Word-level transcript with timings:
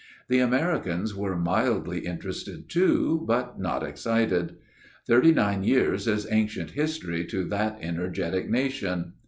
The 0.29 0.39
Ameri 0.39 0.83
cans 0.83 1.13
were 1.15 1.35
mildly 1.37 1.99
interested 2.07 2.67
too, 2.67 3.23
but 3.27 3.59
not 3.59 3.83
excited. 3.83 4.55
Thirty 5.07 5.31
nine 5.31 5.63
years 5.63 6.07
is 6.07 6.25
ancient 6.31 6.71
history 6.71 7.23
to 7.27 7.43
that 7.49 7.79
ener 7.83 8.11
getic 8.11 8.49
nation." 8.49 9.13